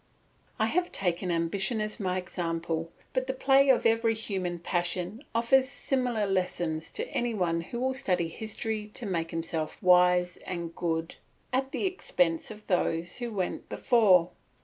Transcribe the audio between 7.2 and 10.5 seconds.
one who will study history to make himself wise